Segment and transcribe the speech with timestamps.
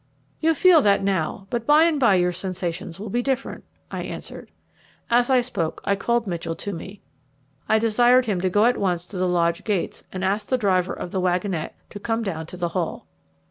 [0.39, 4.49] "You feel that now, but by and by your sensations will be different," I answered.
[5.11, 7.01] As I spoke I called Mitchell to me.
[7.69, 10.93] I desired him to go at once to the lodge gates and ask the driver
[10.93, 13.05] of the wagonette to come down to the Hall.